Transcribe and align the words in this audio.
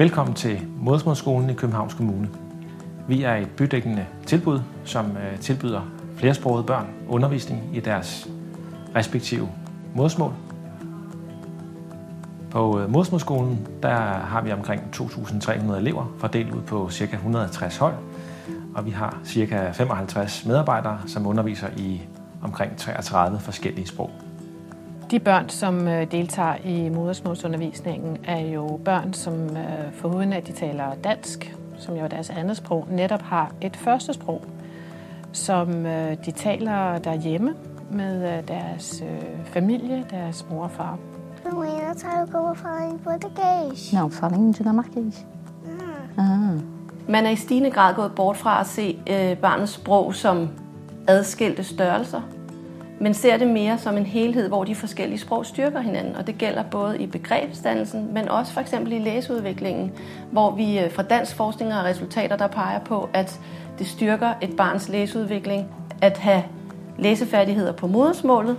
Velkommen 0.00 0.34
til 0.34 0.66
Modersmålsskolen 0.76 1.50
i 1.50 1.54
Københavns 1.54 1.94
Kommune. 1.94 2.28
Vi 3.08 3.22
er 3.22 3.34
et 3.34 3.48
bydækkende 3.50 4.06
tilbud, 4.26 4.60
som 4.84 5.16
øh, 5.16 5.38
tilbyder 5.38 5.80
flersprogede 6.16 6.64
børn 6.64 6.86
undervisning 7.08 7.76
i 7.76 7.80
deres 7.80 8.28
respektive 8.96 9.48
modersmål. 9.94 10.32
På 12.50 12.80
øh, 12.80 12.90
Modersmålsskolen 12.90 13.66
der 13.82 13.96
har 14.04 14.42
vi 14.42 14.52
omkring 14.52 14.82
2.300 14.96 15.76
elever 15.76 16.14
fordelt 16.18 16.54
ud 16.54 16.62
på 16.62 16.90
ca. 16.90 17.16
160 17.16 17.76
hold, 17.76 17.94
og 18.74 18.86
vi 18.86 18.90
har 18.90 19.18
ca. 19.26 19.70
55 19.70 20.46
medarbejdere, 20.46 20.98
som 21.06 21.26
underviser 21.26 21.68
i 21.76 22.00
omkring 22.42 22.76
33 22.76 23.40
forskellige 23.40 23.86
sprog. 23.86 24.10
De 25.10 25.18
børn, 25.18 25.48
som 25.48 25.88
øh, 25.88 26.10
deltager 26.12 26.54
i 26.64 26.88
modersmålsundervisningen, 26.88 28.18
er 28.24 28.40
jo 28.40 28.80
børn, 28.84 29.12
som 29.12 29.34
øh, 29.34 29.92
foruden 29.92 30.32
at 30.32 30.46
de 30.46 30.52
taler 30.52 30.94
dansk, 31.04 31.56
som 31.78 31.96
jo 31.96 32.04
er 32.04 32.08
deres 32.08 32.30
andet 32.30 32.56
sprog, 32.56 32.86
netop 32.90 33.22
har 33.22 33.52
et 33.60 33.76
første 33.76 34.12
sprog, 34.12 34.42
som 35.32 35.86
øh, 35.86 36.16
de 36.26 36.30
taler 36.30 36.98
derhjemme 36.98 37.54
med 37.90 38.42
deres 38.42 39.02
familie, 39.44 40.04
deres 40.10 40.46
mor 40.50 40.62
og 40.62 40.70
far. 40.70 40.98
Luana 41.52 41.94
tager 41.96 42.26
du 42.26 42.38
over 42.38 42.54
fra 42.54 42.84
en 42.84 42.98
portugis. 42.98 43.92
Não, 43.92 44.10
fala 44.10 44.36
em 44.36 44.52
dinamarquês. 44.52 45.26
Ah. 46.18 46.60
Man 47.08 47.26
er 47.26 47.30
i 47.30 47.36
stigende 47.36 47.70
grad 47.70 47.94
gået 47.94 48.12
bort 48.14 48.36
fra 48.36 48.60
at 48.60 48.66
se 48.66 48.98
øh, 49.10 49.36
barnets 49.36 49.72
sprog 49.72 50.14
som 50.14 50.48
adskilte 51.08 51.64
størrelser, 51.64 52.20
men 53.00 53.14
ser 53.14 53.36
det 53.36 53.48
mere 53.48 53.78
som 53.78 53.96
en 53.96 54.06
helhed, 54.06 54.48
hvor 54.48 54.64
de 54.64 54.74
forskellige 54.74 55.18
sprog 55.18 55.46
styrker 55.46 55.80
hinanden. 55.80 56.16
Og 56.16 56.26
det 56.26 56.38
gælder 56.38 56.62
både 56.62 56.98
i 56.98 57.06
begrebsdannelsen, 57.06 58.14
men 58.14 58.28
også 58.28 58.52
for 58.52 58.60
eksempel 58.60 58.92
i 58.92 58.98
læseudviklingen, 58.98 59.92
hvor 60.30 60.50
vi 60.50 60.78
øh, 60.78 60.92
fra 60.92 61.02
dansk 61.02 61.36
forskning 61.36 61.72
har 61.72 61.84
resultater, 61.84 62.36
der 62.36 62.46
peger 62.46 62.80
på, 62.80 63.08
at 63.12 63.40
det 63.78 63.86
styrker 63.86 64.32
et 64.42 64.56
barns 64.56 64.88
læseudvikling 64.88 65.68
at 66.02 66.18
have 66.18 66.42
læsefærdigheder 66.98 67.72
på 67.72 67.86
modersmålet, 67.86 68.56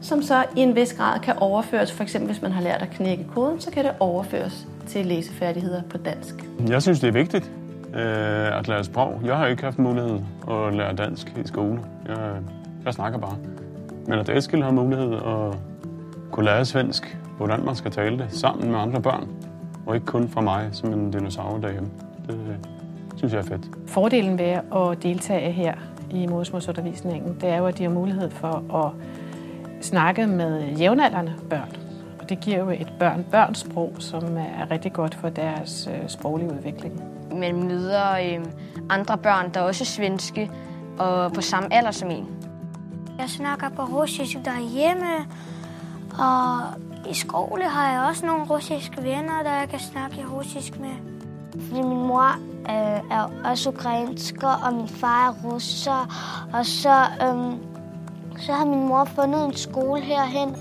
som 0.00 0.22
så 0.22 0.44
i 0.56 0.60
en 0.60 0.76
vis 0.76 0.94
grad 0.94 1.20
kan 1.20 1.34
overføres. 1.38 1.92
For 1.92 2.02
eksempel 2.02 2.30
hvis 2.30 2.42
man 2.42 2.52
har 2.52 2.62
lært 2.62 2.82
at 2.82 2.90
knække 2.90 3.24
koden, 3.34 3.60
så 3.60 3.70
kan 3.70 3.84
det 3.84 3.92
overføres 4.00 4.66
til 4.86 5.06
læsefærdigheder 5.06 5.82
på 5.90 5.98
dansk. 5.98 6.34
Jeg 6.68 6.82
synes, 6.82 7.00
det 7.00 7.08
er 7.08 7.12
vigtigt 7.12 7.50
øh, 7.94 8.58
at 8.58 8.68
lære 8.68 8.84
sprog. 8.84 9.20
Jeg 9.24 9.36
har 9.36 9.46
ikke 9.46 9.62
haft 9.62 9.78
mulighed 9.78 10.18
at 10.50 10.74
lære 10.74 10.94
dansk 10.94 11.32
i 11.44 11.46
skole. 11.46 11.80
Jeg, 12.08 12.36
jeg 12.84 12.94
snakker 12.94 13.18
bare. 13.18 13.36
Men 14.06 14.18
at 14.18 14.28
Eskild 14.28 14.62
har 14.62 14.70
mulighed 14.70 15.14
at 15.14 15.58
kunne 16.30 16.44
lære 16.44 16.64
svensk, 16.64 17.18
hvordan 17.36 17.64
man 17.64 17.74
skal 17.76 17.90
tale 17.90 18.18
det, 18.18 18.26
sammen 18.30 18.70
med 18.70 18.78
andre 18.78 19.02
børn, 19.02 19.28
og 19.86 19.94
ikke 19.94 20.06
kun 20.06 20.28
fra 20.28 20.40
mig 20.40 20.68
som 20.72 20.92
en 20.92 21.10
dinosaur 21.10 21.58
derhjemme. 21.58 21.90
Det 22.26 22.58
synes 23.16 23.32
jeg 23.32 23.38
er 23.38 23.44
fedt. 23.44 23.70
Fordelen 23.86 24.38
ved 24.38 24.46
at 24.46 25.02
deltage 25.02 25.52
her 25.52 25.74
i 26.10 26.26
modersmålsundervisningen, 26.26 27.36
det 27.40 27.48
er 27.48 27.56
jo, 27.56 27.66
at 27.66 27.78
de 27.78 27.82
har 27.82 27.90
mulighed 27.90 28.30
for 28.30 28.74
at 28.84 28.92
snakke 29.80 30.26
med 30.26 30.62
jævnaldrende 30.62 31.34
børn. 31.50 31.76
Og 32.20 32.28
det 32.28 32.40
giver 32.40 32.58
jo 32.58 32.70
et 32.70 32.92
børn-børns 32.98 33.58
sprog, 33.58 33.92
som 33.98 34.36
er 34.36 34.70
rigtig 34.70 34.92
godt 34.92 35.14
for 35.14 35.28
deres 35.28 35.88
øh, 35.92 36.08
sproglige 36.08 36.52
udvikling. 36.52 37.02
Man 37.34 37.62
møder 37.68 38.12
øh, 38.12 38.44
andre 38.90 39.18
børn, 39.18 39.50
der 39.54 39.60
er 39.60 39.64
også 39.64 39.84
svenske, 39.84 40.50
og 40.98 41.32
på 41.32 41.40
samme 41.40 41.74
alder 41.74 41.90
som 41.90 42.10
en. 42.10 42.41
Jeg 43.22 43.30
snakker 43.30 43.68
på 43.68 43.82
russisk 43.82 44.38
derhjemme, 44.44 45.26
og 46.18 46.60
i 47.10 47.14
skole 47.14 47.64
har 47.64 47.92
jeg 47.92 48.08
også 48.08 48.26
nogle 48.26 48.44
russiske 48.44 49.02
venner, 49.02 49.42
der 49.42 49.52
jeg 49.52 49.68
kan 49.68 49.78
snakke 49.78 50.26
russisk 50.32 50.80
med. 50.80 50.94
Fordi 51.60 51.82
min 51.82 52.06
mor 52.06 52.28
øh, 52.70 53.00
er 53.10 53.30
også 53.44 53.70
ukrainsk, 53.70 54.34
og 54.64 54.74
min 54.74 54.88
far 54.88 55.28
er 55.28 55.34
russer, 55.44 56.08
og 56.52 56.66
så, 56.66 57.00
øh, 57.22 57.52
så 58.38 58.52
har 58.52 58.64
min 58.64 58.88
mor 58.88 59.04
fundet 59.04 59.44
en 59.44 59.54
skole 59.54 60.00
herhen. 60.00 60.56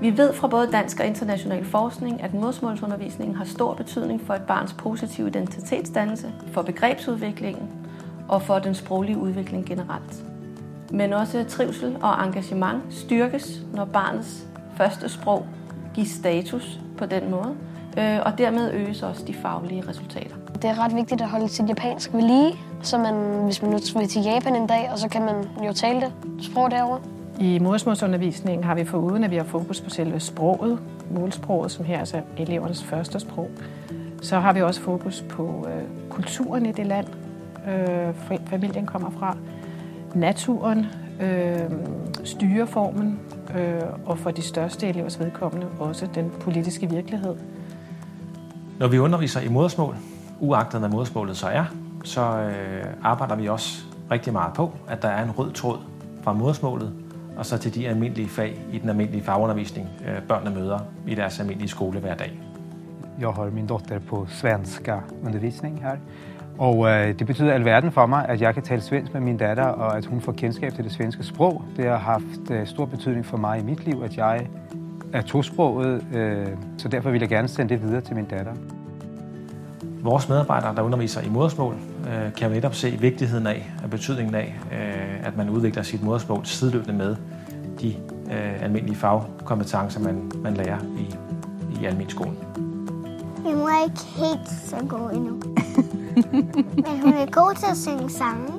Vi 0.00 0.16
ved 0.16 0.34
fra 0.34 0.48
både 0.48 0.72
dansk 0.72 1.00
og 1.00 1.06
international 1.06 1.64
forskning, 1.64 2.22
at 2.22 2.34
modersmålsundervisningen 2.34 3.36
har 3.36 3.44
stor 3.44 3.74
betydning 3.74 4.20
for 4.26 4.34
et 4.34 4.42
barns 4.42 4.72
positive 4.72 5.28
identitetsdannelse, 5.28 6.32
for 6.52 6.62
begrebsudviklingen 6.62 7.81
og 8.32 8.42
for 8.42 8.58
den 8.58 8.74
sproglige 8.74 9.18
udvikling 9.18 9.66
generelt. 9.66 10.24
Men 10.90 11.12
også 11.12 11.44
trivsel 11.48 11.96
og 12.02 12.24
engagement 12.24 12.82
styrkes, 12.90 13.60
når 13.74 13.84
barnets 13.84 14.46
første 14.76 15.08
sprog 15.08 15.46
gives 15.94 16.10
status 16.10 16.80
på 16.98 17.06
den 17.06 17.30
måde, 17.30 17.54
øh, 17.98 18.18
og 18.26 18.38
dermed 18.38 18.72
øges 18.72 19.02
også 19.02 19.24
de 19.26 19.34
faglige 19.34 19.84
resultater. 19.88 20.36
Det 20.54 20.70
er 20.70 20.84
ret 20.84 20.94
vigtigt 20.94 21.20
at 21.20 21.28
holde 21.28 21.48
sit 21.48 21.68
japansk 21.68 22.12
ved 22.12 22.22
lige, 22.22 22.54
så 22.82 22.98
man, 22.98 23.44
hvis 23.44 23.62
man 23.62 23.70
nu 23.70 23.78
vil 23.96 24.08
til 24.08 24.22
Japan 24.22 24.56
en 24.56 24.66
dag, 24.66 24.88
og 24.92 24.98
så 24.98 25.08
kan 25.08 25.22
man 25.22 25.66
jo 25.66 25.72
tale 25.72 26.00
det 26.00 26.12
sprog 26.40 26.70
derovre. 26.70 27.00
I 27.40 27.58
modersmålsundervisningen 27.58 28.64
har 28.64 28.74
vi 28.74 28.84
foruden, 28.84 29.24
at 29.24 29.30
vi 29.30 29.36
har 29.36 29.44
fokus 29.44 29.80
på 29.80 29.90
selve 29.90 30.20
sproget, 30.20 30.78
målsproget, 31.10 31.70
som 31.70 31.84
her 31.84 31.94
er 31.94 31.98
altså 31.98 32.20
elevernes 32.36 32.84
første 32.84 33.20
sprog, 33.20 33.50
så 34.22 34.38
har 34.38 34.52
vi 34.52 34.62
også 34.62 34.80
fokus 34.80 35.24
på 35.28 35.66
øh, 35.68 36.10
kulturen 36.10 36.66
i 36.66 36.72
det 36.72 36.86
land, 36.86 37.06
øh, 37.68 38.38
familien 38.46 38.86
kommer 38.86 39.10
fra, 39.10 39.36
naturen, 40.14 40.86
øh, 41.20 41.70
styreformen 42.24 43.20
øh, 43.56 43.82
og 44.06 44.18
for 44.18 44.30
de 44.30 44.42
største 44.42 44.88
elevers 44.88 45.20
vedkommende 45.20 45.66
også 45.78 46.08
den 46.14 46.32
politiske 46.40 46.90
virkelighed. 46.90 47.34
Når 48.78 48.88
vi 48.88 48.98
underviser 48.98 49.40
i 49.40 49.48
modersmål, 49.48 49.96
uagtet 50.40 50.80
hvad 50.80 50.90
modersmålet 50.90 51.36
så 51.36 51.46
er, 51.46 51.64
så 52.04 52.20
øh, 52.20 52.84
arbejder 53.02 53.36
vi 53.36 53.48
også 53.48 53.84
rigtig 54.10 54.32
meget 54.32 54.54
på, 54.54 54.72
at 54.88 55.02
der 55.02 55.08
er 55.08 55.24
en 55.24 55.30
rød 55.30 55.52
tråd 55.52 55.78
fra 56.22 56.32
modersmålet 56.32 56.92
og 57.36 57.46
så 57.46 57.58
til 57.58 57.74
de 57.74 57.88
almindelige 57.88 58.28
fag 58.28 58.60
i 58.72 58.78
den 58.78 58.88
almindelige 58.88 59.22
fagundervisning, 59.22 59.88
øh, 60.08 60.22
børnene 60.22 60.54
møder 60.54 60.78
i 61.06 61.14
deres 61.14 61.40
almindelige 61.40 61.68
skole 61.68 62.00
hver 62.00 62.14
dag. 62.14 62.40
Jeg 63.20 63.28
har 63.28 63.50
min 63.50 63.66
dotter 63.66 63.98
på 63.98 64.26
svenska 64.28 64.98
undervisning 65.24 65.82
her, 65.82 65.96
og 66.58 66.88
øh, 66.88 67.18
det 67.18 67.26
betyder 67.26 67.52
alverden 67.52 67.92
for 67.92 68.06
mig, 68.06 68.28
at 68.28 68.40
jeg 68.40 68.54
kan 68.54 68.62
tale 68.62 68.80
svensk 68.80 69.12
med 69.12 69.20
min 69.20 69.36
datter, 69.36 69.64
og 69.64 69.96
at 69.96 70.06
hun 70.06 70.20
får 70.20 70.32
kendskab 70.32 70.74
til 70.74 70.84
det 70.84 70.92
svenske 70.92 71.24
sprog. 71.24 71.62
Det 71.76 71.84
har 71.84 71.96
haft 71.96 72.50
øh, 72.50 72.66
stor 72.66 72.84
betydning 72.84 73.26
for 73.26 73.36
mig 73.36 73.60
i 73.60 73.62
mit 73.62 73.84
liv, 73.84 74.02
at 74.04 74.16
jeg 74.16 74.46
er 75.12 75.22
tosproget, 75.22 76.04
øh, 76.14 76.46
så 76.78 76.88
derfor 76.88 77.10
vil 77.10 77.20
jeg 77.20 77.28
gerne 77.28 77.48
sende 77.48 77.74
det 77.74 77.82
videre 77.82 78.00
til 78.00 78.16
min 78.16 78.24
datter. 78.24 78.52
Vores 80.02 80.28
medarbejdere, 80.28 80.74
der 80.74 80.82
underviser 80.82 81.20
i 81.20 81.28
modersmål, 81.28 81.74
øh, 82.06 82.34
kan 82.34 82.48
jo 82.48 82.54
netop 82.54 82.74
se 82.74 82.90
vigtigheden 82.90 83.46
af, 83.46 83.70
og 83.84 83.90
betydningen 83.90 84.34
af, 84.34 84.54
øh, 84.72 85.26
at 85.26 85.36
man 85.36 85.48
udvikler 85.48 85.82
sit 85.82 86.02
modersmål 86.02 86.46
sideløbende 86.46 86.94
med 86.94 87.16
de 87.80 87.94
øh, 88.32 88.62
almindelige 88.62 88.96
fagkompetencer, 88.96 90.00
man, 90.00 90.32
man 90.42 90.54
lærer 90.54 90.78
i, 90.98 91.14
i 91.80 91.84
almindelig 91.84 92.10
skolen. 92.10 92.38
Min 93.44 93.56
mor 93.56 93.68
er 93.68 93.84
ikke 93.84 94.04
helt 94.04 94.48
så 94.68 94.76
god 94.88 95.10
endnu. 95.12 95.32
Men 96.84 97.00
hun 97.02 97.12
er 97.12 97.30
god 97.30 97.54
til 97.54 97.66
at 97.66 97.76
synge 97.76 98.10
sange. 98.10 98.52